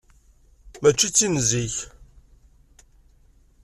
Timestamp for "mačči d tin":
0.81-1.35